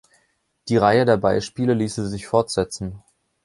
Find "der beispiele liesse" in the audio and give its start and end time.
1.05-2.07